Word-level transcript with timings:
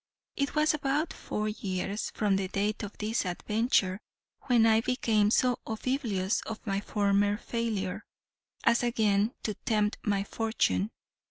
It 0.35 0.55
was 0.55 0.73
about 0.73 1.13
four 1.13 1.47
years 1.47 2.09
from 2.15 2.35
the 2.35 2.47
date 2.47 2.81
of 2.81 2.97
this 2.97 3.23
adventure, 3.23 3.99
when 4.45 4.65
I 4.65 4.81
became 4.81 5.29
so 5.29 5.59
oblivious 5.67 6.41
of 6.47 6.65
my 6.65 6.81
former 6.81 7.37
failure, 7.37 8.01
as 8.63 8.81
again 8.81 9.33
to 9.43 9.53
tempt 9.53 9.97
my 10.03 10.23
fortune. 10.23 10.89